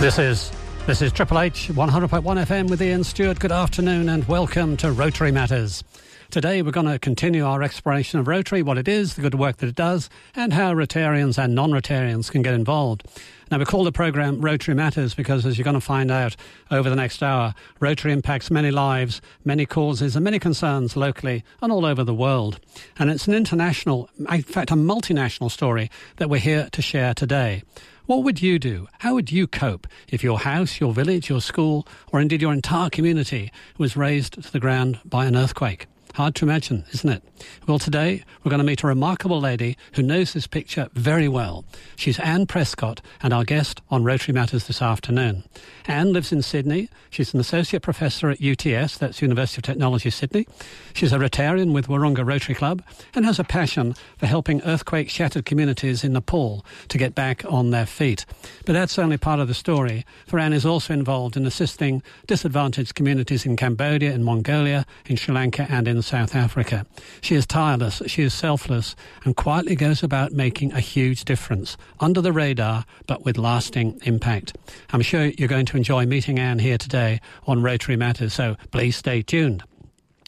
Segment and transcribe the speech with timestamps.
[0.00, 0.50] This is
[0.86, 3.38] this is Triple H 100.1 FM with Ian Stewart.
[3.38, 5.84] Good afternoon and welcome to Rotary Matters.
[6.30, 9.58] Today we're going to continue our exploration of Rotary, what it is, the good work
[9.58, 13.06] that it does, and how Rotarians and non-Rotarians can get involved.
[13.50, 16.34] Now we call the program Rotary Matters because as you're going to find out
[16.70, 21.70] over the next hour, Rotary impacts many lives, many causes and many concerns locally and
[21.70, 22.58] all over the world.
[22.98, 27.64] And it's an international, in fact a multinational story that we're here to share today.
[28.10, 28.88] What would you do?
[28.98, 32.90] How would you cope if your house, your village, your school, or indeed your entire
[32.90, 35.86] community was razed to the ground by an earthquake?
[36.20, 37.22] Hard to imagine, isn't it?
[37.66, 41.64] Well, today we're going to meet a remarkable lady who knows this picture very well.
[41.96, 45.44] She's Anne Prescott and our guest on Rotary Matters this afternoon.
[45.86, 46.90] Anne lives in Sydney.
[47.08, 50.46] She's an associate professor at UTS, that's University of Technology Sydney.
[50.92, 52.82] She's a Rotarian with Wahroonga Rotary Club
[53.14, 57.70] and has a passion for helping earthquake shattered communities in Nepal to get back on
[57.70, 58.26] their feet.
[58.66, 62.94] But that's only part of the story, for Anne is also involved in assisting disadvantaged
[62.94, 66.84] communities in Cambodia, in Mongolia, in Sri Lanka, and in South Africa.
[67.20, 72.20] She is tireless, she is selfless, and quietly goes about making a huge difference, under
[72.20, 74.56] the radar, but with lasting impact.
[74.92, 78.96] I'm sure you're going to enjoy meeting Anne here today on Rotary Matters, so please
[78.96, 79.62] stay tuned.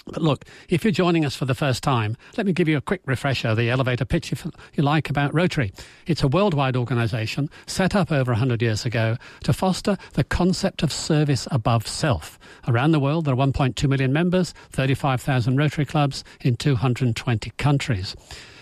[0.07, 2.81] But look, if you're joining us for the first time, let me give you a
[2.81, 5.73] quick refresher, the elevator pitch, if you like, about Rotary.
[6.07, 10.93] It's a worldwide organisation set up over 100 years ago to foster the concept of
[10.93, 12.39] service above self.
[12.67, 18.17] Around the world, there are 1.2 million members, 35,000 Rotary clubs in 220 countries.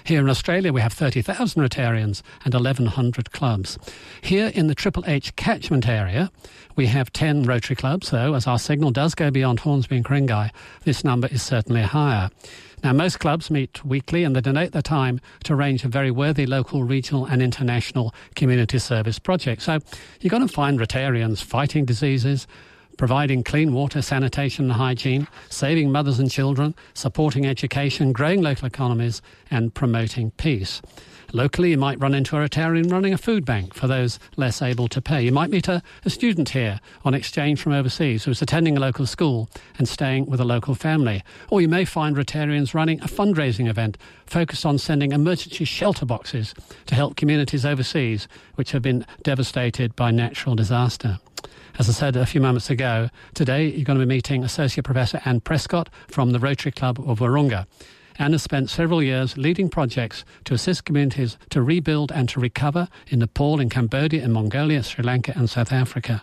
[0.05, 3.79] Here in Australia, we have 30,000 Rotarians and 1,100 clubs.
[4.23, 6.31] Here in the Triple H catchment area,
[6.77, 10.51] we have 10 Rotary clubs, so as our signal does go beyond Hornsby and Ku-ring-gai,
[10.85, 12.31] this number is certainly higher.
[12.83, 16.11] Now, most clubs meet weekly and they donate their time to a range of very
[16.11, 19.65] worthy local, regional, and international community service projects.
[19.65, 19.81] So
[20.21, 22.47] you're going to find Rotarians fighting diseases,
[23.01, 29.23] providing clean water, sanitation and hygiene, saving mothers and children, supporting education, growing local economies,
[29.51, 30.83] and promoting peace.
[31.33, 34.87] Locally, you might run into a Rotarian running a food bank for those less able
[34.89, 35.23] to pay.
[35.23, 39.07] You might meet a, a student here on exchange from overseas who's attending a local
[39.07, 39.49] school
[39.79, 41.23] and staying with a local family.
[41.49, 43.97] Or you may find Rotarians running a fundraising event
[44.27, 46.53] focused on sending emergency shelter boxes
[46.85, 51.19] to help communities overseas which have been devastated by natural disaster.
[51.81, 55.19] As I said a few moments ago, today you're going to be meeting Associate Professor
[55.25, 57.67] Anne Prescott from the Rotary Club of Wahroonga.
[58.19, 62.87] Anne has spent several years leading projects to assist communities to rebuild and to recover
[63.09, 66.23] in Nepal, in Cambodia, in Mongolia, Sri Lanka, and South Africa.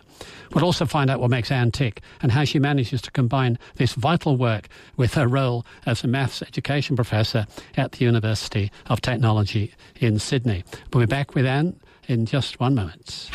[0.54, 3.94] We'll also find out what makes Anne tick and how she manages to combine this
[3.94, 9.74] vital work with her role as a maths education professor at the University of Technology
[9.96, 10.62] in Sydney.
[10.92, 13.28] We'll be back with Anne in just one moment.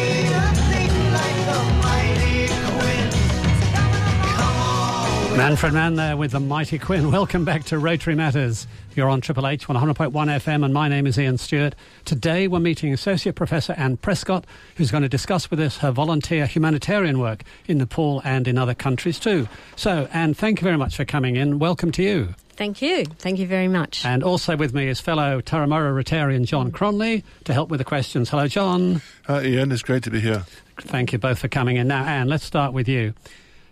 [5.37, 7.11] Manfred Mann there with the Mighty Quinn.
[7.11, 8.67] Welcome back to Rotary Matters.
[8.95, 11.73] You're on Triple H 100.1 FM, and my name is Ian Stewart.
[12.05, 16.45] Today we're meeting Associate Professor Anne Prescott, who's going to discuss with us her volunteer
[16.45, 19.47] humanitarian work in Nepal and in other countries too.
[19.75, 21.59] So, Anne, thank you very much for coming in.
[21.59, 22.35] Welcome to you.
[22.55, 23.05] Thank you.
[23.05, 24.05] Thank you very much.
[24.05, 28.29] And also with me is fellow Turramurra Rotarian John Cronley to help with the questions.
[28.29, 29.01] Hello, John.
[29.25, 29.71] Hi, Ian.
[29.71, 30.45] It's great to be here.
[30.77, 31.87] Thank you both for coming in.
[31.87, 33.13] Now, Anne, let's start with you.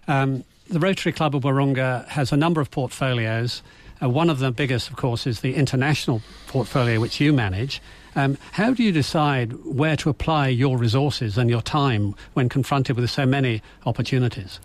[0.08, 3.62] Um, the Rotary Club of Wahroonga has a number of portfolios.
[4.02, 7.82] Uh, one of the biggest, of course, is the international portfolio which you manage.
[8.16, 12.96] Um, how do you decide where to apply your resources and your time when confronted
[12.98, 14.60] with so many opportunities?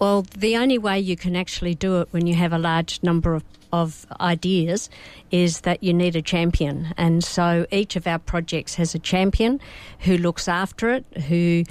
[0.00, 3.34] Well, the only way you can actually do it when you have a large number
[3.34, 4.88] of, of ideas
[5.30, 6.94] is that you need a champion.
[6.96, 9.60] And so each of our projects has a champion
[10.00, 11.64] who looks after it, who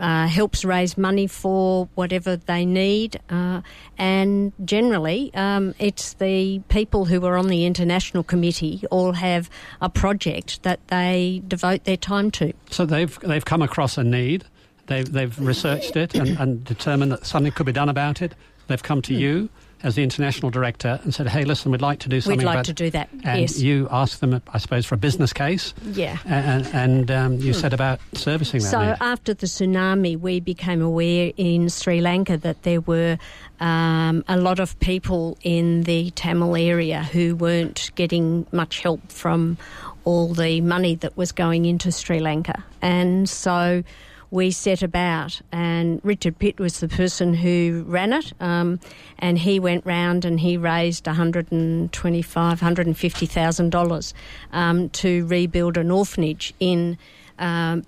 [0.00, 3.60] uh, helps raise money for whatever they need, uh,
[3.96, 9.48] and generally, um, it's the people who are on the international committee all have
[9.80, 12.52] a project that they devote their time to.
[12.70, 14.44] So they've they've come across a need,
[14.86, 18.34] they've they've researched it and, and determined that something could be done about it.
[18.66, 19.50] They've come to you
[19.84, 22.54] as the international director and said, "Hey, listen, we'd like to do something." We'd like
[22.54, 23.10] about, to do that.
[23.22, 23.60] And yes.
[23.60, 25.74] you asked them, I suppose, for a business case.
[25.84, 26.16] Yeah.
[26.24, 28.70] And, and um, you said about servicing that.
[28.70, 28.96] So need.
[29.00, 33.18] after the tsunami, we became aware in Sri Lanka that there were
[33.60, 39.58] um, a lot of people in the Tamil area who weren't getting much help from
[40.04, 43.82] all the money that was going into Sri Lanka, and so
[44.34, 48.80] we set about, and Richard Pitt was the person who ran it, um,
[49.20, 53.70] and he went round and he raised one hundred and twenty-five, hundred and fifty thousand
[53.70, 54.12] dollars
[54.52, 56.98] um, to rebuild an orphanage in
[57.38, 57.82] um,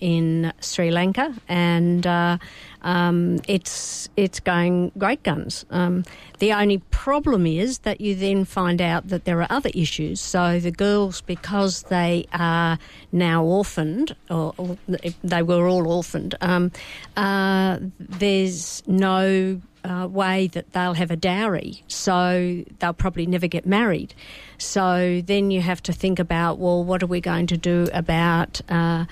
[0.00, 2.38] in Sri Lanka, and uh,
[2.82, 5.64] um, it's it's going great guns.
[5.70, 6.04] Um,
[6.38, 10.20] the only problem is that you then find out that there are other issues.
[10.20, 12.78] So the girls, because they are
[13.12, 14.76] now orphaned, or, or
[15.24, 16.70] they were all orphaned, um,
[17.16, 23.66] uh, there's no uh, way that they'll have a dowry, so they'll probably never get
[23.66, 24.14] married.
[24.58, 28.60] So then you have to think about, well, what are we going to do about
[28.68, 29.04] uh,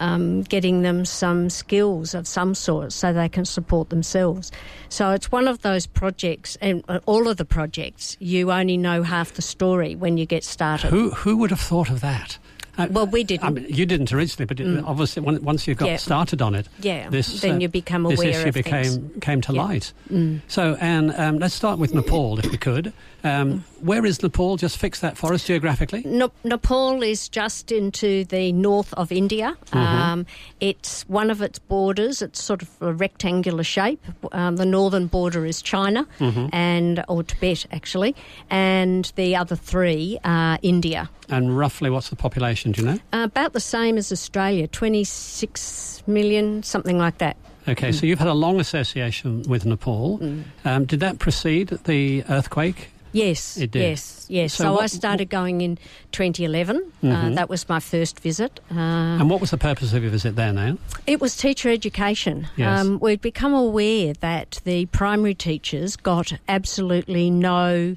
[0.00, 4.50] um, getting them some skills of some sort so they can support themselves?
[4.88, 9.02] So it's one of those projects, and uh, all of the projects, you only know
[9.02, 10.90] half the story when you get started.
[10.90, 12.38] Who who would have thought of that?
[12.76, 13.44] Uh, well, we didn't.
[13.44, 14.82] I mean, you didn't originally, but mm.
[14.86, 15.96] obviously, once you got yeah.
[15.96, 19.22] started on it, yeah, this, then uh, you become aware this issue of became things.
[19.22, 19.62] came to yeah.
[19.62, 19.92] light.
[20.10, 20.40] Mm.
[20.48, 22.92] So, and um, let's start with Nepal, if we could.
[23.22, 24.56] Um, where is Nepal?
[24.56, 26.02] Just fix that for us geographically.
[26.04, 29.56] Ne- Nepal is just into the north of India.
[29.66, 29.78] Mm-hmm.
[29.78, 30.26] Um,
[30.60, 32.22] it's one of its borders.
[32.22, 34.04] It's sort of a rectangular shape.
[34.32, 36.48] Um, the northern border is China mm-hmm.
[36.52, 38.14] and or Tibet actually,
[38.50, 41.08] and the other three are India.
[41.28, 42.63] And roughly, what's the population?
[42.72, 42.98] Do you know?
[43.12, 47.36] Uh, about the same as Australia, twenty six million, something like that.
[47.68, 47.94] Okay, Mm.
[47.94, 50.20] so you've had a long association with Nepal.
[50.64, 52.88] Um, did that precede the earthquake?
[53.12, 53.82] Yes, It did.
[53.82, 54.52] yes, yes.
[54.54, 55.78] So So, I what- started going in
[56.10, 56.82] 2011.
[57.02, 57.34] Uh, Mhm.
[57.36, 58.58] that was my first visit.
[58.72, 58.74] Uh,
[59.20, 60.76] And what was the purpose of your visit there now?
[61.06, 62.48] It was teacher education.
[62.56, 62.80] Yes.
[62.80, 67.94] Um, we'd become aware that the primary teachers got absolutely no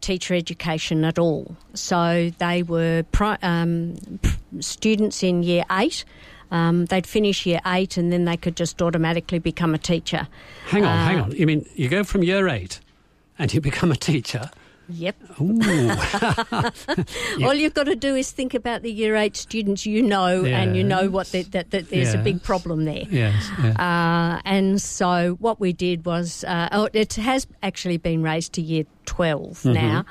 [0.00, 1.56] teacher education at all.
[1.74, 3.96] So they were pri- um,
[4.60, 6.04] students in year eight.
[6.50, 10.28] Um, they'd finish year eight and then they could just automatically become a teacher.
[10.66, 11.32] Hang on, Uh, hang on.
[11.32, 12.80] You mean you go from year eight
[13.38, 14.50] and you become a teacher?
[14.90, 15.16] Yep.
[15.40, 16.70] Yeah.
[17.42, 20.76] All you've got to do is think about the year eight students you know, and
[20.76, 23.04] you know what the, that, that there's a big problem there.
[23.10, 23.50] yes.
[23.62, 23.70] Yeah.
[24.36, 28.60] Uh, and so what we did was, uh, oh, it has actually been raised to
[28.62, 29.74] year 12 Mhm.
[29.74, 30.04] now.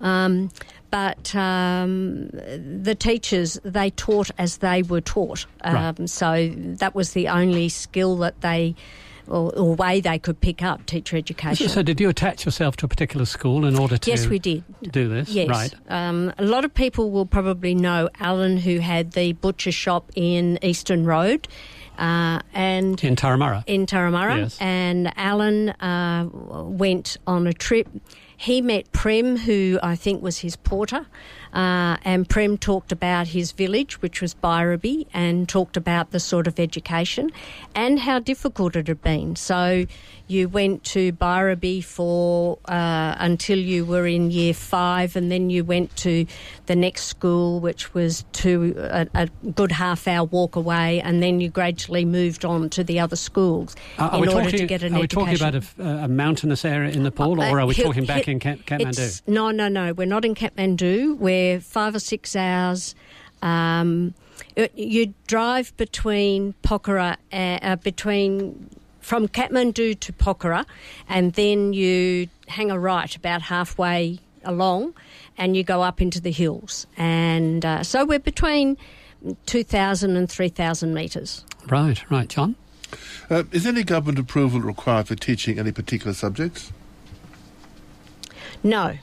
[0.00, 0.50] Um,
[0.90, 5.46] but um, the teachers, they taught as they were taught.
[5.62, 6.08] Um, Right.
[6.10, 8.74] So that was the only skill that they,
[9.28, 11.68] or, or way they could pick up teacher So, education.
[11.68, 14.64] so did you attach yourself to a particular school in order to yes, we did.
[14.90, 15.28] do this?
[15.30, 15.48] Yes.
[15.48, 15.74] Right.
[15.88, 20.58] Um, a lot of people will probably know Alan, who had the butcher shop in
[20.62, 21.48] Eastern Road.
[21.98, 23.62] Uh, and In Turramurra.
[23.66, 24.56] in Turramurra, Yes.
[24.60, 27.86] and Alan uh, went on a trip.
[28.42, 31.06] He met Prem, who I think was his porter,
[31.54, 36.48] uh, and Prem talked about his village, which was Byraby, and talked about the sort
[36.48, 37.30] of education
[37.72, 39.36] and how difficult it had been.
[39.36, 39.86] So
[40.32, 45.62] you went to Byraby for uh, until you were in year five, and then you
[45.64, 46.26] went to
[46.66, 51.40] the next school, which was to a, a good half hour walk away, and then
[51.40, 54.82] you gradually moved on to the other schools Are, are in order talking, to get
[54.82, 54.96] an education.
[54.96, 55.54] are we talking about
[56.00, 58.38] a, a mountainous area in Nepal, or Uh, are we he- talking back he- in
[58.40, 59.22] Kat- Kathmandu?
[59.26, 59.92] No, no, no.
[59.92, 61.18] We're not in Kathmandu.
[61.18, 62.94] We're five or six hours.
[63.42, 64.14] Um,
[64.56, 68.68] you- you drive between Pokhara, uh, uh, between
[69.02, 70.64] from Kathmandu to Pokhara,
[71.08, 74.94] and then you hang a right about halfway along,
[75.36, 76.86] and you go up into the hills.
[76.96, 78.78] And uh, so we're between
[79.46, 81.44] 2,000 and 3,000 metres.
[81.68, 82.56] Right, right, John.
[83.30, 86.72] Uh, is any government approval required for teaching any particular subjects?
[88.62, 88.96] No,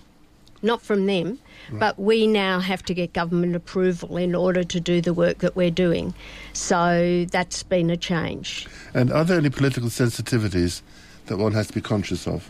[0.61, 1.39] not from them.
[1.71, 5.55] But we now have to get government approval in order to do the work that
[5.55, 6.15] we're doing.
[6.53, 8.67] So that's been a change.
[8.95, 10.81] And are there any political sensitivities
[11.27, 12.49] that one has to be conscious of?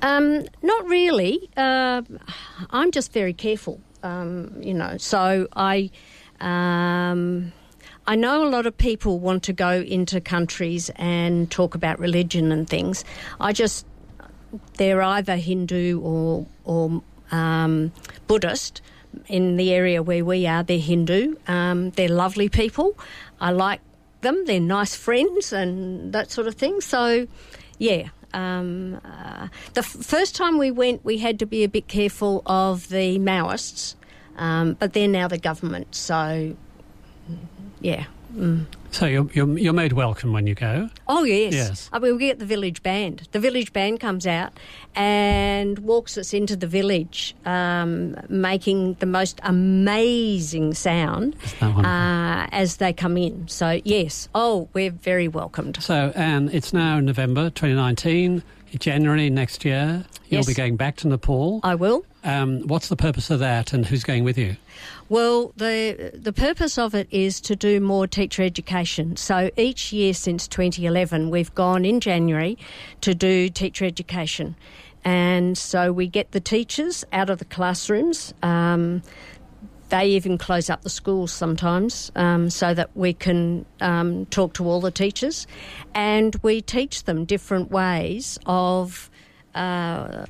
[0.00, 1.50] Um, not really.
[1.56, 2.02] Uh,
[2.70, 4.96] I'm just very careful, um, you know.
[4.96, 5.90] So I,
[6.40, 7.52] um,
[8.06, 12.52] I know a lot of people want to go into countries and talk about religion
[12.52, 13.04] and things.
[13.40, 13.86] I just,
[14.76, 17.92] they're either Hindu or or um,
[18.26, 18.80] Buddhist.
[19.28, 21.36] In the area where we are, they're Hindu.
[21.46, 22.98] Um, they're lovely people.
[23.40, 23.80] I like
[24.22, 24.44] them.
[24.46, 26.80] They're nice friends and that sort of thing.
[26.80, 27.28] So,
[27.78, 28.08] yeah.
[28.32, 32.42] Um, uh, the f- first time we went, we had to be a bit careful
[32.44, 33.94] of the Maoists,
[34.36, 35.94] um, but they're now the government.
[35.94, 36.56] So,
[37.80, 38.06] yeah.
[38.34, 38.66] Mm.
[38.90, 40.88] So you're, you're, you're made welcome when you go.
[41.08, 41.52] Oh yes.
[41.52, 41.90] Yes.
[41.92, 43.28] I mean, we get the village band.
[43.32, 44.52] The village band comes out
[44.94, 51.86] and walks us into the village, um, making the most amazing sound Isn't that wonderful?
[51.90, 53.48] uh, as they come in.
[53.48, 54.28] So yes.
[54.34, 55.82] Oh, we're very welcomed.
[55.82, 58.42] So, Anne, it's now November 2019.
[58.80, 60.46] January next year, you'll Yes.
[60.46, 61.60] be going back to Nepal.
[61.62, 62.04] I will.
[62.24, 64.56] Um, what's the purpose of that, and who's going with you?
[65.10, 69.16] Well, the the purpose of it is to do more teacher education.
[69.16, 72.56] So each year since 2011, we've gone in January
[73.02, 74.56] to do teacher education,
[75.04, 78.32] and so we get the teachers out of the classrooms.
[78.42, 79.02] Um,
[79.90, 84.66] they even close up the schools sometimes um, so that we can um, talk to
[84.66, 85.46] all the teachers,
[85.94, 89.10] and we teach them different ways of
[89.54, 90.26] uh,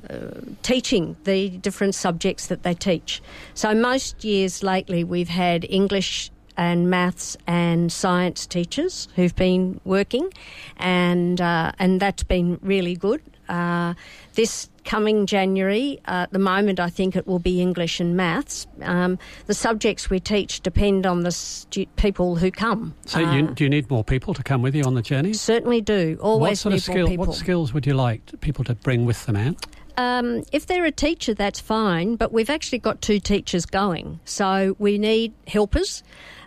[0.63, 3.21] teaching the different subjects that they teach.
[3.53, 10.31] So, most years lately, we've had English and maths and science teachers who've been working,
[10.77, 13.21] and uh, and that's been really good.
[13.49, 13.93] Uh,
[14.33, 18.67] this coming January, uh, at the moment, I think it will be English and maths.
[18.81, 22.93] Um, the subjects we teach depend on the stu- people who come.
[23.05, 25.33] So, you, do you need more people to come with you on the journey?
[25.33, 26.17] Certainly do.
[26.21, 27.25] Always what sort need of skill, more people.
[27.25, 29.57] What skills would you like people to bring with them, Anne?
[29.97, 34.19] Um, if they're a teacher, that's fine, but we've actually got two teachers going.
[34.25, 36.03] So we need helpers.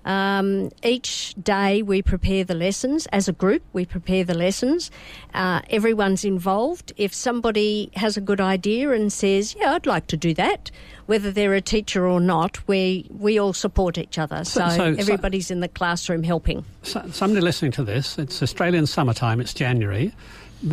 [0.09, 4.91] Um, each day we prepare the lessons as a group, we prepare the lessons.
[5.35, 6.95] Uh, everyone's involved.
[6.97, 10.71] If somebody has a good idea and says, Yeah, I'd like to do that,
[11.07, 14.45] whether they're a teacher or not, we, we all support each other.
[14.45, 16.65] So, So- so- so- everybody's in the classroom helping.
[16.83, 20.15] So, somebody listening to this, it's Australian summertime, it's January,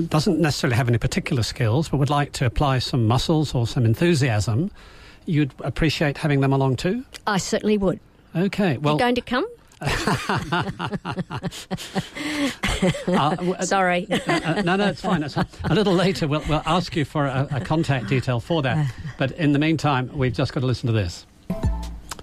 [0.08, 3.84] doesn't necessarily have any particular skills, but would like to apply some muscles or some
[3.84, 4.72] enthusiasm.
[5.26, 7.04] You'd appreciate having them along too?
[7.28, 8.00] I certainly would.
[8.36, 9.46] Okay, well, you going to come?
[9.82, 9.88] uh,
[13.64, 14.08] Sorry.
[14.10, 15.24] uh, uh, no, no, it's fine.
[15.24, 18.62] It's a, a little later, we'll, we'll ask you for a, a contact detail for
[18.64, 18.94] that.
[19.18, 21.26] But in the meantime, we've just got to listen to this.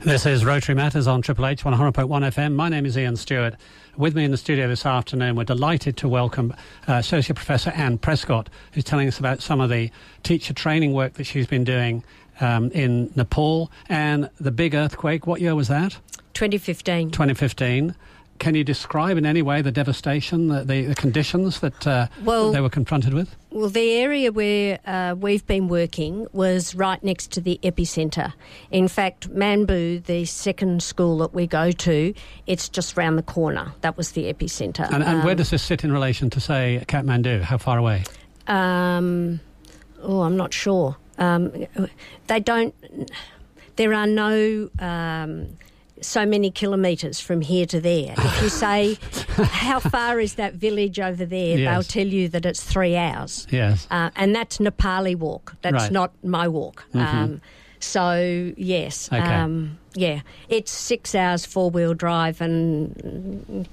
[0.01, 2.55] This is Rotary Matters on Triple H 100.1 FM.
[2.55, 3.55] My name is Ian Stewart.
[3.97, 6.53] With me in the studio this afternoon, we're delighted to welcome
[6.89, 9.91] uh, Associate Professor Anne Prescott, who's telling us about some of the
[10.25, 12.03] teacher training work that she's been doing
[12.41, 15.27] um, in Nepal and the big earthquake.
[15.27, 15.99] What year was that?
[16.35, 17.11] 2015.
[17.11, 17.95] 2015.
[18.39, 22.61] Can you describe in any way the devastation, the, the, conditions that uh, Well- they
[22.61, 23.37] were confronted with?
[23.51, 28.33] Well, the area where uh, we've been working was right next to the epicentre.
[28.73, 32.15] In fact, Manbu, the second school that we go to,
[32.49, 33.73] it's just round the corner.
[33.83, 34.91] That was the epicentre.
[34.91, 37.43] And, and where Um, does this sit in relation to, say, Kathmandu?
[37.43, 38.05] How far away?
[38.49, 39.39] Um,
[40.03, 40.97] oh, I'm not sure.
[41.19, 41.67] Um,
[42.27, 42.75] they don't.
[43.77, 44.71] There are no.
[44.79, 45.59] Um,
[46.01, 48.13] so many kilometres from here to there.
[48.19, 48.99] If you say,
[49.37, 51.57] how far is that village over there?
[51.57, 51.71] Yes.
[51.73, 53.47] They'll tell you that it's three hours.
[53.53, 53.87] Yes.
[53.89, 55.55] Uh, and that's Nepali walk.
[55.63, 55.93] That's Right.
[55.93, 56.85] not my walk.
[56.93, 57.41] Um,
[57.79, 59.23] so yes, Okay.
[59.23, 63.69] um, yeah, it's six hours four wheel drive and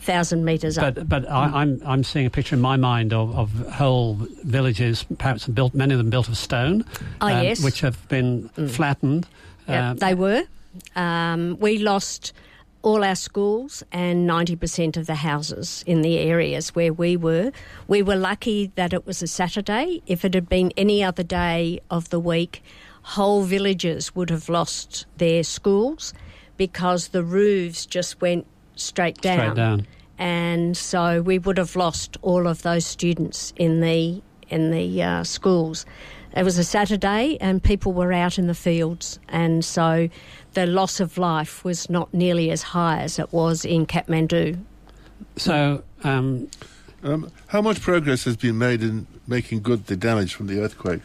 [0.00, 0.94] thousand metres up.
[0.94, 4.14] But but I, I'm I'm seeing a picture in my mind of, of whole
[4.44, 6.84] villages, perhaps built many of them built of stone,
[7.20, 7.62] Oh, um, yes.
[7.62, 9.26] which have been flattened.
[9.68, 10.42] Yep, Um, they were.
[10.96, 12.32] Um, we lost
[12.82, 17.52] all our schools and 90% of the houses in the areas where we were.
[17.88, 20.00] We were lucky that it was a Saturday.
[20.06, 22.62] If it had been any other day of the week,
[23.02, 26.14] whole villages would have lost their schools
[26.56, 28.46] because the roofs just went
[28.80, 29.38] straight down.
[29.38, 29.86] Straight down.
[30.18, 35.24] And so we would have lost all of those students in the in the uh,
[35.24, 35.86] schools.
[36.36, 40.08] It was a Saturday, and people were out in the fields, and so
[40.52, 44.58] the loss of life was not nearly as high as it was in Kathmandu.
[45.36, 46.48] So um,
[47.02, 51.00] Um, how much progress has been made in making good the damage from the earthquake?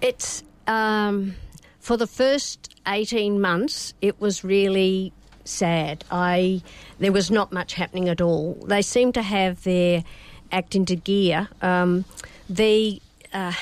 [0.00, 1.36] It's um,
[1.80, 3.94] for the first eighteen months.
[4.00, 5.12] It was really
[5.44, 6.04] sad.
[6.10, 6.62] I
[6.98, 8.54] there was not much happening at all.
[8.66, 10.04] They seem to have their
[10.52, 11.48] act into gear.
[11.62, 12.04] Um,
[12.48, 13.00] the
[13.32, 13.52] uh,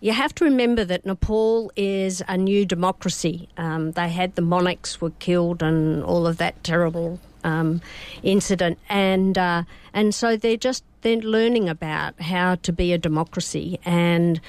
[0.00, 3.48] you have to remember that Nepal is a new democracy.
[3.56, 7.80] Um, they had the monarchs were killed and all of that terrible um,
[8.22, 13.78] incident, and uh, and so they're just they're learning about how to be a democracy
[13.84, 14.40] and.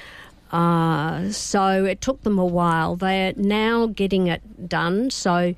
[0.52, 2.96] Uh, so it took them a while.
[2.96, 5.08] They're now getting it done.
[5.12, 5.54] So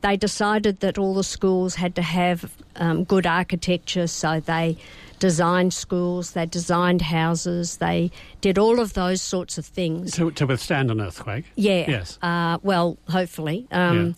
[0.00, 4.06] they decided that all the schools had to have um, good architecture.
[4.06, 4.76] So they
[5.18, 10.12] designed schools, they designed houses, they did all of those sorts of things.
[10.12, 11.44] to, to withstand an earthquake.
[11.56, 11.84] Yeah.
[11.88, 12.18] Yes.
[12.22, 13.66] Uh, well, hopefully.
[13.70, 14.14] Um,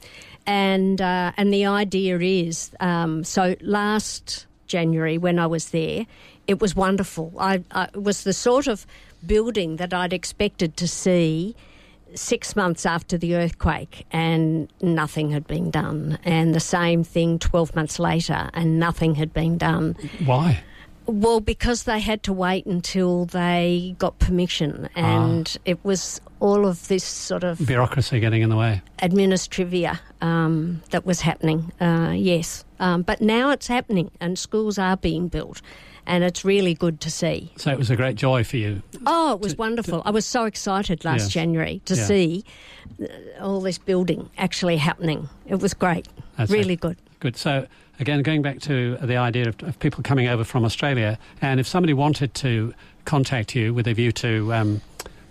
[0.49, 6.07] And uh, and the idea is um, so last January when I was there,
[6.47, 7.33] it was wonderful.
[7.37, 8.87] I, I it was the sort of
[9.27, 11.57] building that I'd expected to see
[12.15, 16.19] six months after the earthquake, and nothing had been done.
[16.25, 19.97] And the same thing twelve months later, and nothing had been done.
[20.25, 20.63] Why?
[21.07, 26.89] Well, because they had to wait until they got permission, and it was all of
[26.89, 28.83] this sort of Bureaucracy getting in the way.
[28.99, 31.73] administrivia um, that was happening.
[31.81, 35.63] Uh, yes, um, but now it's happening, and schools are being built,
[36.07, 37.53] and it's really good to see.
[37.57, 38.83] So it was a great joy for you.
[39.07, 40.03] Oh, it was wonderful!
[40.05, 41.29] I was so excited last Yes.
[41.31, 42.05] January to Yeah.
[42.05, 42.45] see
[43.01, 43.07] uh,
[43.41, 45.29] all this building actually happening.
[45.47, 46.81] It was great, That's really it.
[46.81, 46.97] good.
[47.21, 47.37] Good.
[47.37, 47.67] So
[48.01, 51.67] again, going back to the idea of, of people coming over from Australia, and if
[51.67, 54.81] somebody wanted to contact you with a view to um,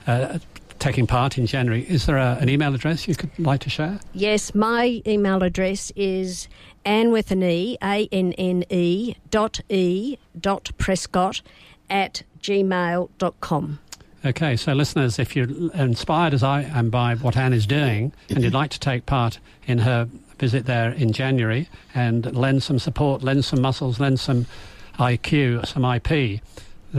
[0.07, 0.39] uh,
[0.79, 3.99] taking part in January, is there a, an email address you could like to share?
[4.13, 6.47] Yes, my email address is
[6.83, 11.41] Anne with an E, A N N E dot E dot Prescott
[11.89, 13.79] at gmail dot com.
[14.25, 18.43] Okay, so listeners, if you're inspired as I am by what Anne is doing and
[18.43, 23.21] you'd like to take part in her visit there in January and lend some support,
[23.21, 24.47] lend some muscles, lend some
[24.97, 26.41] IQ, some IP,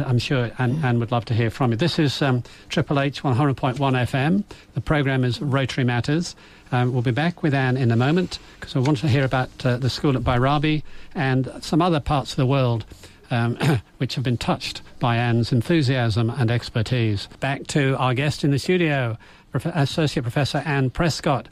[0.04, 1.76] I'm sure Anne, Anne would love to hear from you.
[1.76, 4.44] This is um, Triple H 100.1 FM.
[4.74, 6.36] The program is Rotary Matters.
[6.72, 9.50] Um, we'll be back with Anne in a moment because I want to hear about
[9.64, 10.82] uh, the school at Bairabi
[11.14, 12.84] and some other parts of the world
[13.30, 13.56] um,
[13.98, 17.28] which have been touched by Anne's enthusiasm and expertise.
[17.40, 19.16] Back to our guest in the studio,
[19.52, 21.48] Prof- Associate Professor Anne Prescott.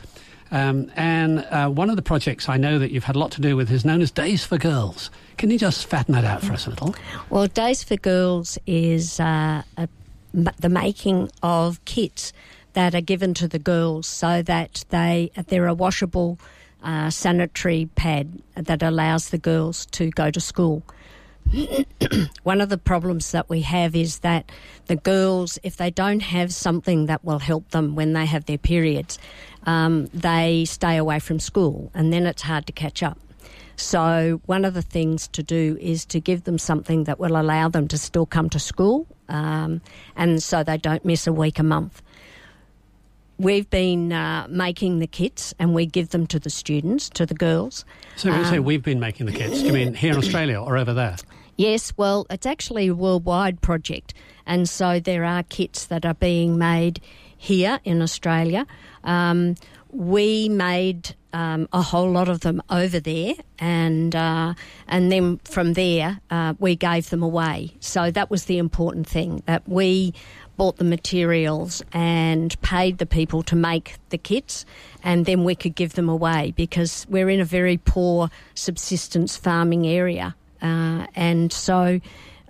[0.50, 3.40] Um, Anne, uh, one of the projects I know that you've had a lot to
[3.40, 5.10] do with is known as Days for Girls.
[5.36, 6.94] Can you just fatten that out for us a little?
[7.30, 9.88] Well, Days for Girls is uh, a,
[10.32, 12.32] the making of kits
[12.74, 16.38] that are given to the girls so that they they're a washable
[16.82, 20.82] uh, sanitary pad that allows the girls to go to school.
[22.42, 24.50] One of the problems that we have is that
[24.86, 28.58] the girls, if they don't have something that will help them when they have their
[28.58, 29.18] periods,
[29.64, 33.18] um, they stay away from school and then it's hard to catch up.
[33.76, 37.68] So, one of the things to do is to give them something that will allow
[37.68, 39.80] them to still come to school um,
[40.16, 42.02] and so they don't miss a week a month.
[43.36, 47.34] We've been uh, making the kits and we give them to the students, to the
[47.34, 47.84] girls.
[48.16, 50.60] So when you say we've been making the kits, do you mean here in Australia
[50.60, 51.16] or over there?
[51.56, 54.12] Yes, well, it's actually a worldwide project,
[54.44, 57.00] and so there are kits that are being made
[57.44, 58.66] here in Australia.
[59.04, 59.54] Um,
[59.90, 64.54] we made um, a whole lot of them over there, and uh,
[64.88, 67.76] and then from there uh, we gave them away.
[67.80, 70.14] So that was the important thing that we
[70.56, 74.64] bought the materials and paid the people to make the kits,
[75.02, 79.86] and then we could give them away because we're in a very poor subsistence farming
[79.86, 80.34] area.
[80.62, 82.00] Uh, and so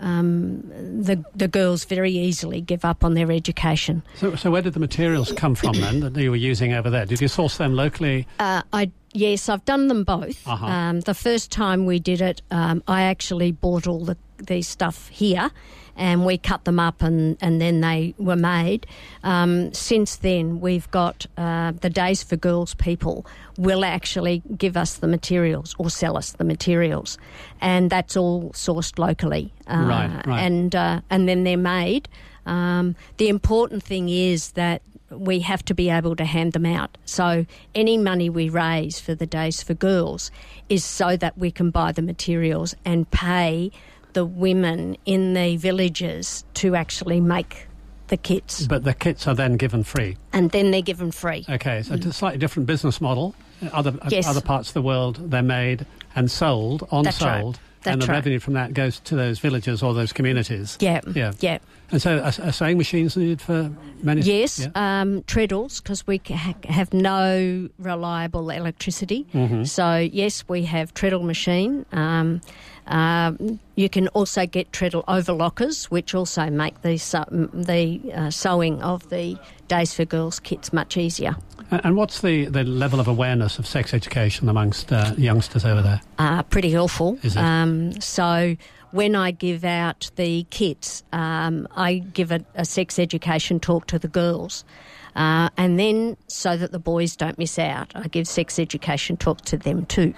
[0.05, 0.61] um,
[1.03, 4.03] the the girls very easily give up on their education.
[4.17, 7.07] So, so where did the materials come from then that you were using over there?
[7.07, 8.29] Did you source them locally?
[8.39, 10.47] Uh, I yes, I've done them both.
[10.47, 10.67] Uh-huh.
[10.67, 15.09] Um, the first time we did it, um, I actually bought all the the stuff
[15.09, 15.51] here,
[15.97, 18.87] and we cut them up, and and then they were made.
[19.23, 23.27] Um, since then, we've got uh, the Days for Girls people
[23.57, 27.19] will actually give us the materials or sell us the materials,
[27.61, 29.53] and that's all sourced locally.
[29.67, 30.41] Uh, Right, right.
[30.41, 32.09] And uh, and then they're made.
[32.47, 36.99] Um, the important thing is that we have to be able to hand them out.
[37.05, 40.31] So any money we raise for the Days for Girls
[40.69, 43.71] is so that we can buy the materials and pay
[44.15, 47.69] the women in the villages to actually make
[48.09, 50.17] the kits, But the kits are then given free.
[50.33, 51.45] and then they're given free.
[51.49, 53.35] Okay, so it's a slightly different business model.
[53.73, 54.27] Other uh, Yes.
[54.27, 57.41] other parts of the world, they're made and sold, on That's right.
[57.41, 58.15] sold, and the right.
[58.15, 60.77] revenue from that goes to those villages or those communities.
[60.81, 61.33] Yeah, Yeah.
[61.41, 61.59] yeah.
[61.91, 63.71] And so, are, are sewing machines needed for
[64.03, 64.23] many?
[64.23, 65.01] Yes, Yeah.
[65.03, 69.27] um, treadles because we ha- have no reliable electricity.
[69.35, 69.65] Mm-hmm.
[69.65, 71.85] So yes, we have treadle machine.
[71.93, 72.41] Um,
[72.87, 78.83] um, you can also get treadle overlockers, which also make the sew- the uh, sewing
[78.83, 81.37] of the Days for Girls kits much easier.
[81.71, 85.81] And and what's the, the level of awareness of sex education amongst uh, youngsters over
[85.83, 86.01] there?
[86.19, 87.19] uh, pretty awful.
[87.23, 87.41] Is it?
[87.43, 88.57] Um, so
[88.95, 93.99] when I give out the kits, um, I give a, a sex education talk to
[93.99, 94.65] the girls.
[95.17, 99.41] Uh, and then, so that the boys don't miss out, I give sex education talk
[99.43, 100.15] to them too.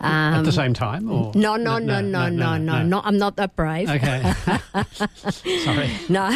[0.00, 3.36] At the same time, or Um, No, no, no, no, no, no, Not, I'm not
[3.36, 3.90] that brave.
[3.90, 4.32] Okay.
[5.64, 5.90] Sorry.
[6.08, 6.30] No.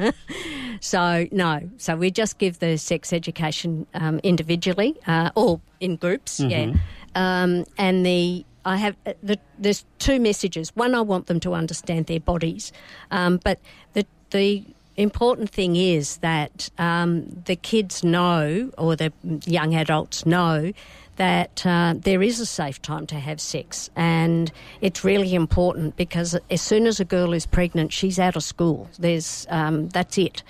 [0.80, 1.70] so no.
[1.76, 6.40] So we just give the sex education um, individually uh, or in groups.
[6.40, 6.72] Yeah.
[7.14, 10.74] Um, and the I have uh, the, there's two messages.
[10.74, 12.72] One, I want them to understand their bodies,
[13.10, 13.58] um, but
[13.92, 14.64] the the
[14.96, 19.12] important thing is that um, the kids know or the
[19.46, 20.72] young adults know
[21.16, 26.36] that uh, there is a safe time to have sex, and it's really important because
[26.50, 28.88] as soon as a girl is pregnant, she's out of school.
[28.98, 30.42] There's um, that's it.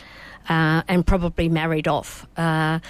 [0.49, 2.27] Uh, and probably married off.
[2.37, 2.81] Uh,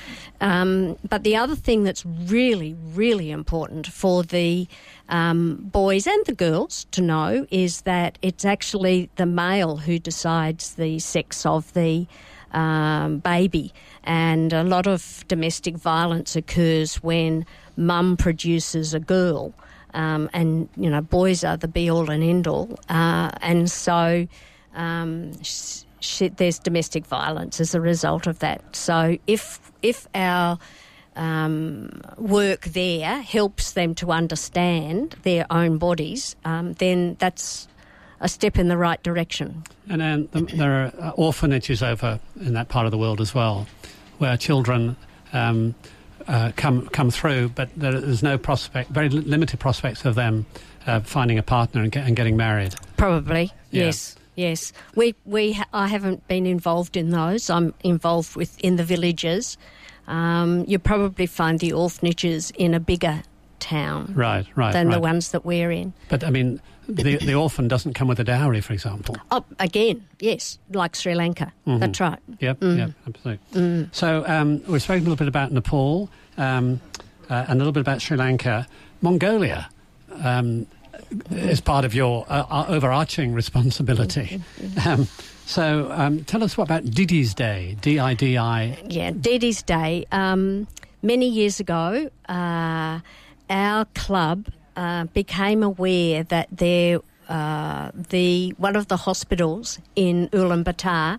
[0.41, 4.67] um, but the other thing that's really, really important for the
[5.11, 10.77] um, boys and the girls to know is that it's actually the male who decides
[10.77, 12.07] the sex of the
[12.53, 13.73] um, baby.
[14.05, 17.45] And a lot of domestic violence occurs when
[17.77, 19.53] mum produces a girl.
[19.95, 22.79] Um, and, you know, boys are the be all and end all.
[22.89, 24.27] Uh, and so
[24.75, 25.33] um,
[26.03, 28.77] sh- sh- there's domestic violence as a result of that.
[28.77, 30.59] So if, if our
[31.17, 37.69] um, work there helps them to understand their own bodies, um, then that's
[38.21, 39.65] a step in the right direction.
[39.89, 43.67] And then there are uh, orphanages over in that part of the world as well,
[44.19, 44.97] where children
[45.33, 45.75] um,
[46.29, 50.47] uh, come come through, but there is no prospect, very limited prospects of them
[50.87, 52.75] uh, finding a partner and, get, and, getting married.
[52.97, 53.87] Probably, yeah.
[53.87, 54.17] yes.
[54.35, 57.51] Yes, we we ha- I haven't been involved in those.
[57.51, 59.59] I'm involved with in the villages.
[60.09, 63.23] Um, you probably find the orphanages in a bigger
[63.61, 64.95] town, right, right, than right.
[64.95, 65.93] the ones that we're in.
[66.09, 69.17] But I mean, the the orphan doesn't come with a dowry, for example.
[69.31, 71.53] Oh, again, yes, like Sri Lanka.
[71.67, 71.79] Mm-hmm.
[71.79, 72.19] That's right.
[72.41, 72.79] Yep, mm.
[72.79, 73.61] yep, absolutely.
[73.61, 73.95] Mm.
[73.95, 76.81] So um, we've spoken a little bit about Nepal um,
[77.31, 78.67] uh, and a little bit about Sri Lanka,
[79.01, 79.69] Mongolia.
[80.23, 80.67] Um,
[81.31, 84.41] is part of your uh, uh overarching responsibility.
[84.85, 85.07] Um,
[85.47, 88.79] so um, tell us what about Didi's Day, D-I-D-I.
[88.89, 90.07] Yeah, Didi's Day.
[90.11, 90.67] Um,
[91.03, 93.01] many years ago, uh,
[93.51, 94.47] our club
[94.77, 101.19] uh, became aware that there, uh, the one of the hospitals in Ulaanbaatar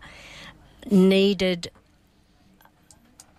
[0.89, 1.69] needed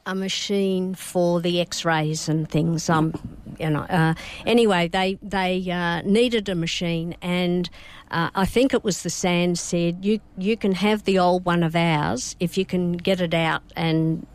[0.06, 2.88] a machine for the X-rays and things.
[2.90, 3.14] Um,
[3.58, 3.82] you know.
[3.82, 4.14] Uh,
[4.46, 7.68] anyway, they they uh, needed a machine, and
[8.10, 11.62] uh, I think it was the SANZ said you you can have the old one
[11.62, 14.26] of ours if you can get it out and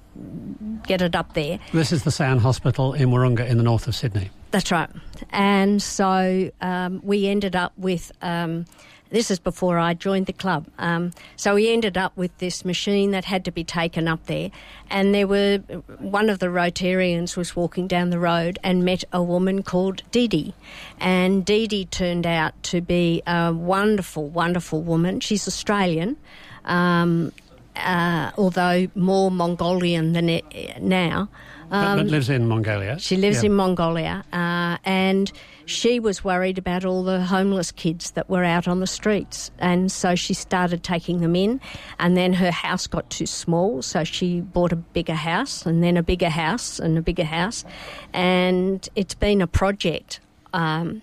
[0.88, 1.60] get it up there.
[1.71, 4.29] This is the SAN Hospital in Wahroonga in the north of Sydney.
[4.51, 4.89] That's right,
[5.29, 8.12] and so um, we ended up with.
[8.21, 8.65] Um,
[9.10, 10.67] this is before I joined the club.
[10.78, 14.52] Um, so we ended up with this machine that had to be taken up there,
[14.89, 15.58] and there were
[15.98, 20.54] one of the Rotarians was walking down the road and met a woman called Didi,
[21.00, 25.19] and Didi turned out to be a wonderful, wonderful woman.
[25.19, 26.17] She's Australian.
[26.65, 27.32] Um,
[27.76, 31.30] uh, although more Mongolian than it, now.
[31.72, 32.98] Um, but, but, lives in Mongolia.
[33.00, 33.48] She lives yeah.
[33.48, 35.32] in Mongolia, uh, and
[35.69, 39.91] she was worried about all the homeless kids that were out on the streets, and
[39.91, 41.62] so she started taking them in.
[41.99, 45.95] And then her house got too small, so she bought a bigger house, and then
[45.95, 47.65] a bigger house, and a bigger house,
[48.13, 50.19] and it's been a project.
[50.53, 51.01] Um,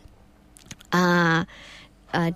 [0.92, 1.44] uh,
[2.12, 2.33] uh,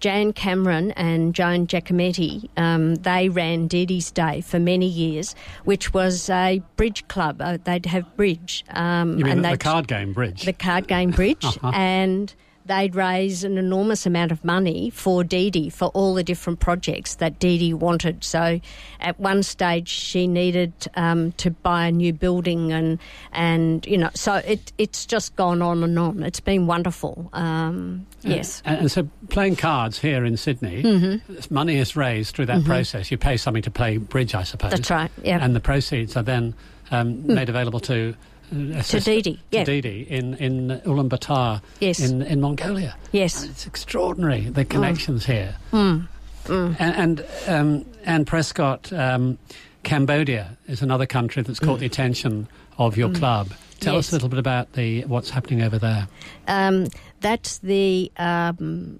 [0.00, 6.30] Jan Cameron and Joan Giacometti, um, they ran Didi's Day for many years, which was
[6.30, 7.40] a bridge club.
[7.40, 8.64] Uh, they'd have bridge.
[8.70, 10.44] Um, you mean and the, the card game bridge?
[10.44, 11.44] The card game bridge.
[11.44, 11.72] uh-huh.
[11.74, 12.34] And
[12.68, 17.38] they'd raise an enormous amount of money for Didi for all the different projects that
[17.38, 18.22] Didi wanted.
[18.22, 18.60] So
[19.00, 22.98] at one stage she needed um, to buy a new building and
[23.32, 26.22] and you know so it it's just gone on and on.
[26.22, 27.30] It's been wonderful.
[27.32, 28.62] Um, yes.
[28.64, 31.54] And, and, so playing cards here in Sydney, mm-hmm.
[31.54, 32.70] money is raised through that mm-hmm.
[32.70, 33.10] process.
[33.10, 34.70] You pay something to play bridge, I suppose.
[34.70, 35.10] That's right.
[35.22, 35.38] Yeah.
[35.40, 36.54] And the proceeds are then
[36.90, 37.26] um, mm.
[37.26, 38.14] made available to
[38.50, 39.64] to Didi, yeah.
[39.64, 42.00] to Didi in in Ulaanbaatar, yes.
[42.00, 42.96] in in Mongolia.
[43.12, 45.32] Yes, and it's extraordinary the connections mm.
[45.32, 45.56] here.
[45.72, 46.08] Mm.
[46.44, 46.76] Mm.
[46.78, 49.38] And and, um, Anne Prescott, um,
[49.82, 51.80] Cambodia is another country that's caught mm.
[51.80, 53.16] the attention of your mm.
[53.16, 53.52] club.
[53.80, 54.06] Tell yes.
[54.06, 56.08] us a little bit about the what's happening over there.
[56.48, 56.86] Um,
[57.20, 58.98] that's the um,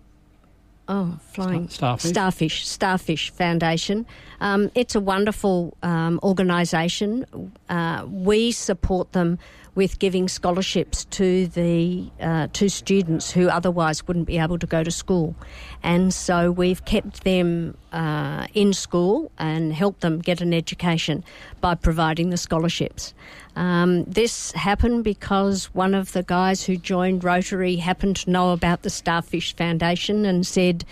[0.89, 2.11] Oh, flying starfish.
[2.11, 4.07] Starfish, Starfish Foundation.
[4.41, 7.53] Um, it's a wonderful um, organisation.
[7.69, 9.39] Uh, we support them
[9.79, 14.83] with giving scholarships to the uh, to students who otherwise wouldn't be able to go
[14.83, 15.37] to school,
[15.85, 21.23] and so we've kept them uh, in school and helped them get an education
[21.61, 23.15] by providing the scholarships.
[23.55, 28.83] Um, this happened because one of the guys who joined Rotary happened to know about
[28.83, 30.85] the Starfish Foundation and said,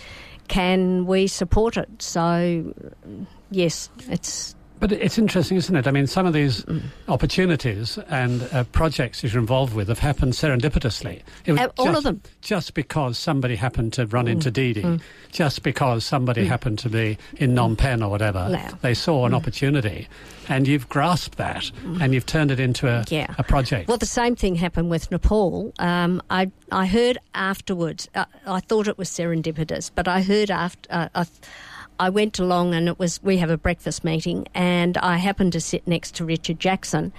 [0.47, 2.73] "Can we support it?" So,
[3.51, 5.87] yes, it's But it's interesting, isn't it?
[5.87, 6.81] I mean, some of these Mm.
[7.07, 11.21] opportunities and uh, projects that you're involved with have happened serendipitously.
[11.45, 12.21] It was Uh, all of them.
[12.41, 14.13] Just because somebody happened to Mm.
[14.13, 14.99] run into Didi,
[15.31, 18.59] just because somebody happened to be in Phnom Penh or whatever, No.
[18.81, 20.07] they saw an opportunity,
[20.47, 23.33] and you've grasped that and you've turned it into a, Yeah.
[23.39, 23.87] a project.
[23.87, 25.73] Well, the same thing happened with Nepal.
[25.79, 28.09] Um, I I heard afterwards.
[28.13, 30.87] Uh, I thought it was serendipitous, but I heard after.
[30.91, 31.25] Uh, I,
[31.99, 35.61] I went along and it was we have a breakfast meeting, and I happened to
[35.61, 37.11] sit next to Richard Jackson,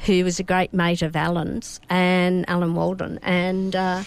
[0.00, 3.74] who was a great mate of Alan's and Alan Walden, and.
[3.74, 4.02] Uh,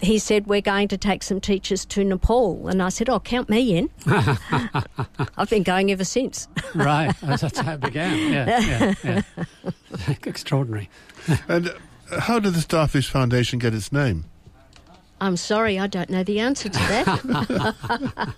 [0.00, 2.68] he said, We're going to take some teachers to Nepal.
[2.68, 3.90] And I said, Oh, count me in.
[4.06, 6.48] I've been going ever since.
[6.74, 8.32] right, that's how it began.
[8.32, 9.22] Yeah, yeah,
[9.64, 10.06] yeah.
[10.24, 10.88] Extraordinary.
[11.48, 11.68] And
[12.10, 14.24] uh, how did the Starfish Foundation get its name?
[15.20, 18.34] I'm sorry, I don't know the answer to that.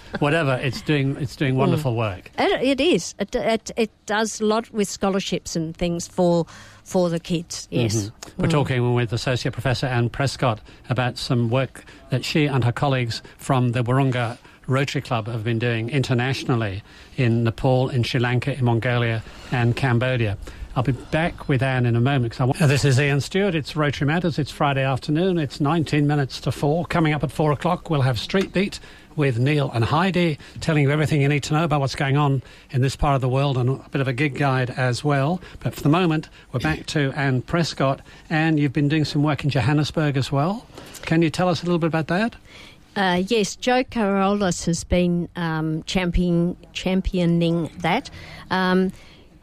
[0.18, 1.60] Whatever, it's doing, it's doing hmm.
[1.60, 2.30] wonderful work.
[2.38, 3.14] It, it is.
[3.18, 6.46] It, it, it does a lot with scholarships and things for
[6.84, 7.68] for the kids.
[7.70, 7.80] Mm-hmm.
[7.80, 8.10] Yes.
[8.36, 8.50] We're hmm.
[8.50, 13.72] talking with Associate Professor Anne Prescott about some work that she and her colleagues from
[13.72, 16.82] the Wahroonga Rotary Club have been doing internationally
[17.16, 20.38] in Nepal, in Sri Lanka, in Mongolia, and Cambodia.
[20.76, 22.32] I'll be back with Anne in a moment.
[22.32, 23.54] 'cause I this is Ian Stewart.
[23.56, 24.38] It's Rotary Matters.
[24.38, 25.36] It's Friday afternoon.
[25.36, 26.86] It's 19 minutes to 4.
[26.86, 28.78] Coming up at 4 o'clock, we'll have Street Beat
[29.16, 32.42] with Neil and Heidi, telling you everything you need to know about what's going on
[32.70, 35.40] in this part of the world and a bit of a gig guide as well.
[35.58, 38.00] But for the moment, we're back to Anne Prescott.
[38.30, 40.64] And you've been doing some work in Johannesburg as well.
[41.02, 42.36] Can you tell us a little bit about that?
[42.94, 48.08] Uh, yes, Joe Carolis has been um, champion, championing that.
[48.52, 48.92] Um,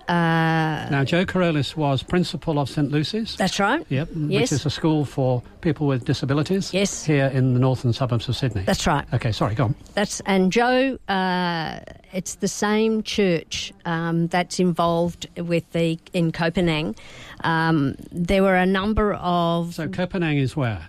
[0.08, 2.92] uh, Now, Joe Carolus was principal of St.
[2.92, 3.36] Lucy's.
[3.36, 3.86] that's right.
[3.90, 4.42] Yep, Yes.
[4.42, 6.74] which is a school for people with disabilities.
[6.74, 7.04] Yes.
[7.04, 8.64] Here in the northern suburbs of Sydney.
[8.64, 9.06] That's right.
[9.14, 9.76] Okay, sorry, go on.
[9.94, 10.98] That's and Joe.
[11.08, 11.80] Uh,
[12.14, 16.96] it's the same church um, that's involved with the in Copenhagen.
[17.44, 20.88] Um, there were a number of So Copenhagen is where?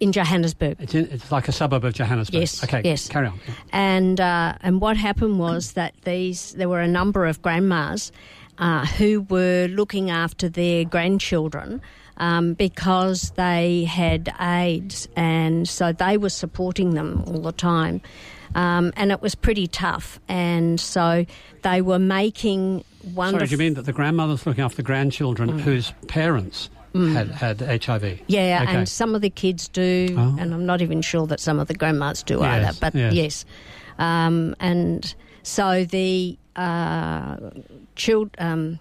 [0.00, 0.76] in Johannesburg.
[0.78, 2.38] It's, in, it's like a suburb of Johannesburg.
[2.40, 3.08] Yes, Okay, yes.
[3.08, 3.40] carry on.
[3.72, 8.12] And uh, and what happened was that these there were a number of grandmas
[8.58, 11.80] uh, who were looking after their grandchildren
[12.16, 18.00] um, because they had AIDS, and so they were supporting them all the time.
[18.54, 21.26] Um, and it was pretty tough, and so
[21.62, 22.82] they were making
[23.14, 23.40] wonderful.
[23.40, 27.60] Sorry, do you mean that the grandmother's looking after the grandchildren whose parents had, had
[27.60, 28.02] HIV?
[28.02, 28.22] Mm.
[28.26, 28.74] Yeah, Okay.
[28.74, 30.36] and some of the kids do, Oh.
[30.40, 32.78] and I'm not even sure that some of the grandmas do Yes, either.
[32.80, 33.12] But yes.
[33.12, 33.44] yes,
[33.98, 37.36] Um, and so the uh,
[37.94, 38.78] child, um,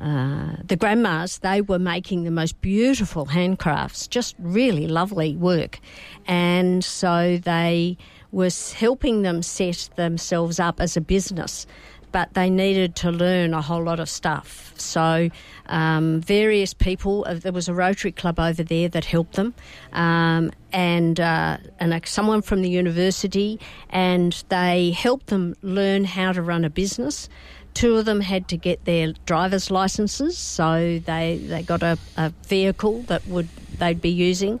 [0.00, 5.78] uh, the grandmas, they were making the most beautiful handcrafts, just really lovely work,
[6.26, 7.96] and so they
[8.32, 11.66] was helping them set themselves up as a business
[12.12, 14.72] but they needed to learn a whole lot of stuff.
[14.76, 15.30] So,
[15.66, 19.54] um, various people, uh, there was a Rotary Club over there that helped them,
[19.92, 23.58] um, and uh, and uh, someone from the university,
[23.90, 27.28] and they helped them learn how to run a business.
[27.74, 32.30] Two of them had to get their driver's licenses, so they, they got a, a
[32.46, 33.48] vehicle that would
[33.78, 34.60] they'd be using,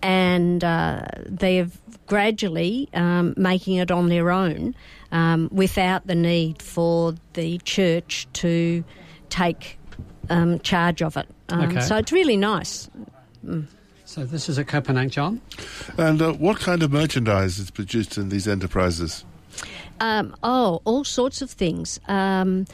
[0.00, 1.68] and uh, they're
[2.12, 4.74] gradually um, making it on their own
[5.12, 8.84] um, without the need for the church to
[9.30, 9.78] take
[10.28, 11.26] um, charge of it.
[11.48, 11.80] Um, Okay.
[11.80, 12.90] So it's really nice.
[14.04, 15.40] So this is at Copenhagen, John.
[15.96, 19.24] And uh, what kind of merchandise is produced in these enterprises?
[20.00, 21.98] Um, oh, all sorts of things.
[22.08, 22.66] Um,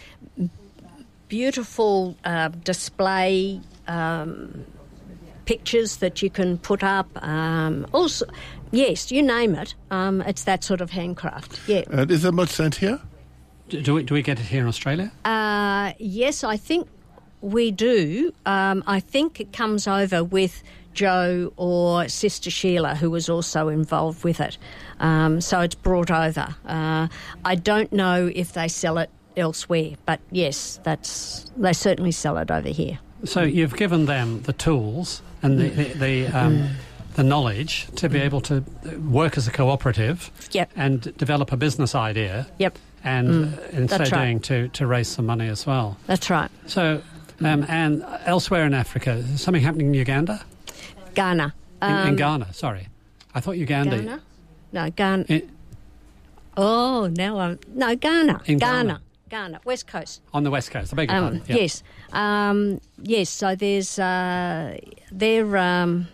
[1.28, 4.64] beautiful uh, display um,
[5.48, 7.08] pictures that you can put up.
[7.24, 8.26] Um, also,
[8.70, 9.74] yes, you name it.
[9.90, 11.58] Um, it's that sort of handcraft.
[11.66, 11.84] Yeah.
[11.90, 13.00] And is there much sent here?
[13.70, 15.10] Do, do, we, do we get it here in Australia?
[15.24, 16.86] Uh, yes, I think
[17.40, 18.30] we do.
[18.44, 24.24] Um, I think it comes over with Joe or Sister Sheila, who was also involved
[24.24, 24.58] with it.
[25.00, 26.56] Um, so it's brought over.
[26.66, 27.08] Uh,
[27.46, 32.50] I don't know if they sell it elsewhere, but yes, that's they certainly sell it
[32.50, 32.98] over here.
[33.24, 36.68] So you've given them the tools and the, the, the, um,
[37.14, 38.60] the knowledge to be able to
[39.10, 40.70] work as a cooperative Yep.
[40.76, 44.10] and develop a business idea Yep, and uh, in so right.
[44.10, 45.96] doing to, to raise some money as well.
[46.06, 46.50] that's right.
[46.66, 47.02] So,
[47.40, 50.44] um, and elsewhere in Africa, is something happening in Uganda?
[51.14, 51.54] Ghana.
[51.82, 52.88] In, in Um, Ghana, sorry.
[53.34, 53.96] I thought Uganda.
[53.98, 54.20] Ghana?
[54.72, 55.24] No, Ghana.
[55.28, 55.50] In-
[56.60, 57.58] Oh, now I'm.
[57.72, 58.42] No, Ghana.
[58.46, 58.82] In Ghana.
[58.84, 59.00] Ghana.
[59.28, 59.60] Ghana.
[59.64, 60.22] West Coast.
[60.32, 60.92] on the west coast.
[60.92, 61.42] I beg your Um, pardon.
[61.46, 61.56] Yeah.
[61.56, 63.30] Yes, um, yes.
[63.30, 64.78] So there's uh,
[65.12, 66.08] they're um,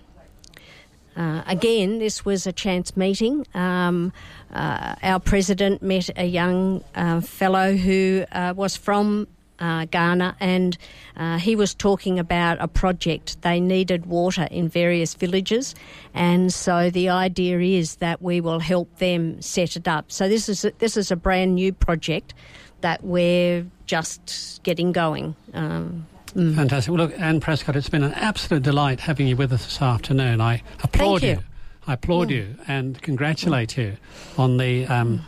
[1.17, 3.47] uh, again, this was a chance meeting.
[3.55, 4.13] Um,
[4.53, 9.29] uh, our president met a young uh, fellow who uh, was from
[9.61, 10.77] uh, Ghana, and
[11.17, 13.41] uh, he was talking about a project.
[13.43, 15.75] They needed water in various villages,
[16.13, 20.11] and so the idea is that we will help them set it up.
[20.11, 22.35] So this is a, this is a brand new project
[22.85, 25.35] that we're just getting going.
[25.55, 26.55] Um, mm.
[26.55, 26.93] Fantastic.
[26.93, 30.43] Well, look, Anne Prescott, it's been an absolute delight having you with us this afternoon.
[30.43, 31.31] I applaud you.
[31.31, 31.39] you.
[31.87, 32.33] I applaud mm.
[32.33, 33.79] you and congratulate mm.
[33.79, 33.97] you
[34.37, 35.25] on the um,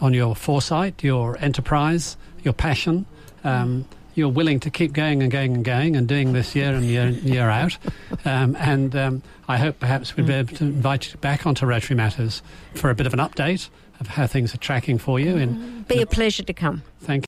[0.00, 3.06] on your foresight, your enterprise, your passion
[3.44, 6.84] um, you're willing to keep going and going and going and doing this year and
[6.84, 7.76] year year out.
[8.24, 11.96] Um, and um, I hope perhaps we'd be able to invite you back onto Rotary
[11.96, 12.42] Matters
[12.74, 13.68] for a bit of an update
[14.00, 15.36] of how things are tracking for you.
[15.36, 16.82] In, be a pleasure to come.
[17.00, 17.24] Thank you.